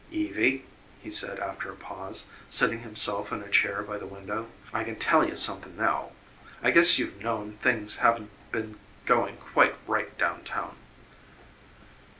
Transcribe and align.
"Evie," 0.09 0.65
he 1.03 1.11
said 1.11 1.37
after 1.37 1.71
a 1.71 1.75
pause, 1.75 2.25
seating 2.49 2.79
himself 2.79 3.31
in 3.31 3.43
a 3.43 3.47
chair 3.49 3.83
by 3.83 3.99
the 3.99 4.07
window, 4.07 4.47
"I 4.73 4.83
can 4.83 4.95
tell 4.95 5.23
you 5.29 5.35
something 5.35 5.77
now. 5.77 6.13
I 6.63 6.71
guess 6.71 6.97
you've 6.97 7.21
known 7.21 7.59
things 7.61 7.97
haven't 7.97 8.31
beep 8.51 8.79
going 9.05 9.37
quite 9.37 9.75
right 9.85 10.17
down 10.17 10.43
town." 10.43 10.75